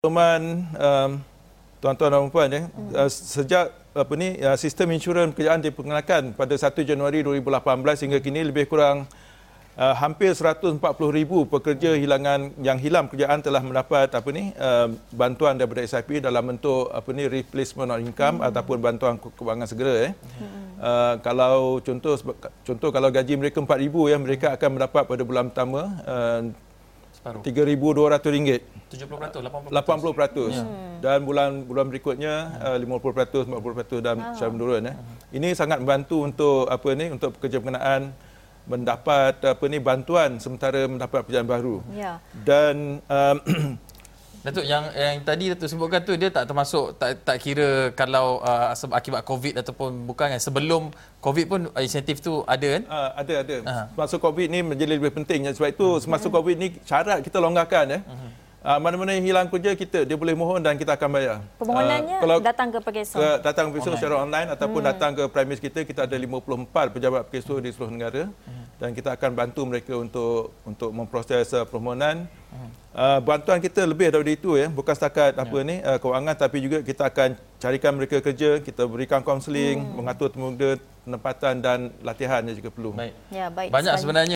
Teman 0.00 0.64
um, 0.80 1.10
tuan-tuan 1.76 2.08
dan 2.08 2.32
puan 2.32 2.48
ya, 2.48 2.72
uh, 2.96 3.04
sejak 3.12 3.68
apa 3.92 4.12
ni 4.16 4.32
uh, 4.40 4.56
sistem 4.56 4.96
insurans 4.96 5.28
pekerjaan 5.36 5.60
diperkenalkan 5.60 6.32
pada 6.32 6.56
1 6.56 6.88
Januari 6.88 7.20
2018 7.20 8.08
hingga 8.08 8.18
kini 8.24 8.48
lebih 8.48 8.64
kurang 8.64 9.04
uh, 9.76 9.94
hampir 10.00 10.32
140,000 10.32 10.80
pekerja 11.52 12.00
hilangan 12.00 12.48
yang 12.64 12.80
hilang 12.80 13.12
pekerjaan 13.12 13.44
telah 13.44 13.60
mendapat 13.60 14.08
apa 14.08 14.28
ni 14.32 14.56
uh, 14.56 14.88
bantuan 15.12 15.60
daripada 15.60 15.84
SIP 15.84 16.24
dalam 16.24 16.48
bentuk 16.48 16.88
apa 16.88 17.08
ni 17.12 17.28
replacement 17.28 17.92
of 17.92 18.00
income 18.00 18.40
hmm. 18.40 18.48
ataupun 18.48 18.80
bantuan 18.80 19.20
kewangan 19.20 19.68
segera 19.68 20.08
eh. 20.08 20.12
Hmm. 20.16 20.80
Uh, 20.80 21.14
kalau 21.20 21.76
contoh 21.84 22.16
contoh 22.64 22.88
kalau 22.88 23.12
gaji 23.12 23.36
mereka 23.36 23.60
4000 23.60 23.84
ya 23.84 24.16
mereka 24.16 24.46
akan 24.56 24.80
mendapat 24.80 25.04
pada 25.04 25.22
bulan 25.28 25.52
pertama 25.52 25.92
uh, 26.08 26.69
RM3,200. 27.20 28.88
70%, 28.90 29.70
80%. 29.70 29.70
80%. 29.70 30.50
Ya. 30.50 30.64
Dan 31.00 31.18
bulan 31.28 31.68
bulan 31.68 31.86
berikutnya 31.92 32.58
uh, 32.64 32.78
50%, 32.80 33.46
40% 33.46 34.00
dan 34.04 34.16
ah. 34.18 34.32
secara 34.32 34.50
menurun 34.50 34.88
ya. 34.88 34.94
Ini 35.30 35.48
sangat 35.52 35.84
membantu 35.84 36.24
untuk 36.24 36.64
apa 36.66 36.88
ni 36.96 37.12
untuk 37.12 37.36
pekerja 37.36 37.60
berkenaan 37.60 38.10
mendapat 38.68 39.34
apa 39.42 39.64
ni 39.66 39.78
bantuan 39.82 40.38
sementara 40.40 40.88
mendapat 40.88 41.26
pekerjaan 41.26 41.48
baru. 41.48 41.84
Ya. 41.92 42.18
Dan 42.32 43.04
um, 43.04 43.36
Datuk 44.40 44.64
yang 44.64 44.88
yang 44.96 45.20
tadi 45.20 45.52
Datuk 45.52 45.68
sebutkan 45.68 46.00
tu 46.00 46.16
dia 46.16 46.32
tak 46.32 46.48
termasuk 46.48 46.96
tak 46.96 47.20
tak 47.28 47.36
kira 47.36 47.92
kalau 47.92 48.40
uh, 48.40 48.72
akibat 48.96 49.20
COVID 49.20 49.60
ataupun 49.60 50.08
bukan 50.08 50.32
kan 50.32 50.40
sebelum 50.40 50.88
COVID 51.20 51.44
pun 51.44 51.60
insentif 51.76 52.24
tu 52.24 52.40
ada 52.48 52.80
kan? 52.80 52.82
Uh, 52.88 53.10
ada 53.20 53.34
ada. 53.44 53.56
Uh-huh. 53.60 53.86
Semasa 53.92 54.16
COVID 54.16 54.46
ni 54.48 54.64
menjadi 54.64 54.96
lebih 54.96 55.12
penting 55.12 55.44
sebab 55.52 55.68
itu 55.68 55.84
uh-huh. 55.84 56.00
semasa 56.00 56.26
COVID 56.32 56.56
ni 56.56 56.72
syarat 56.88 57.20
kita 57.20 57.36
longgarkan 57.36 57.84
ya. 57.92 57.98
Uh-huh. 58.00 58.29
Uh, 58.60 58.76
mana-mana 58.76 59.16
yang 59.16 59.24
hilang 59.24 59.48
kerja 59.48 59.72
kita 59.72 60.04
dia 60.04 60.16
boleh 60.20 60.36
mohon 60.36 60.60
dan 60.60 60.76
kita 60.76 60.92
akan 60.92 61.08
bayar. 61.08 61.40
Permohonannya 61.56 62.16
uh, 62.16 62.22
kalau 62.22 62.36
datang 62.44 62.68
ke 62.68 62.78
Pekeso. 62.84 63.16
Ke, 63.16 63.40
datang 63.40 63.72
ke 63.72 63.80
Pekeso 63.80 63.96
secara 63.96 64.20
online 64.20 64.52
ataupun 64.52 64.80
hmm. 64.84 64.90
datang 64.92 65.10
ke 65.16 65.24
premis 65.32 65.56
kita 65.56 65.80
kita 65.88 66.04
ada 66.04 66.12
54 66.12 66.92
pejabat 66.92 67.22
Pekeso 67.32 67.56
di 67.56 67.72
seluruh 67.72 67.88
negara. 67.88 68.28
Hmm 68.28 68.70
dan 68.80 68.96
kita 68.96 69.12
akan 69.12 69.30
bantu 69.36 69.60
mereka 69.68 69.92
untuk 69.92 70.56
untuk 70.64 70.90
memproses 70.90 71.52
uh, 71.52 71.68
permohonan. 71.68 72.24
Uh, 72.90 73.22
bantuan 73.22 73.62
kita 73.62 73.86
lebih 73.86 74.10
daripada 74.10 74.34
itu 74.34 74.58
ya, 74.58 74.66
bukan 74.66 74.90
setakat 74.96 75.38
ya. 75.38 75.46
apa 75.46 75.58
ni 75.62 75.78
uh, 75.78 76.00
kewangan 76.02 76.34
tapi 76.34 76.58
juga 76.58 76.82
kita 76.82 77.06
akan 77.06 77.38
carikan 77.60 77.92
mereka 77.94 78.18
kerja, 78.18 78.58
kita 78.58 78.82
berikan 78.88 79.22
kaunseling, 79.22 79.78
hmm. 79.78 79.94
mengatur 79.94 80.32
temuda 80.32 80.80
penempatan 81.04 81.54
dan 81.62 81.78
latihan 82.02 82.42
yang 82.42 82.56
juga 82.56 82.72
perlu. 82.72 82.90
Baik. 82.96 83.14
Ya, 83.30 83.46
baik. 83.52 83.70
Banyak 83.70 83.94
sebenarnya 84.00 84.28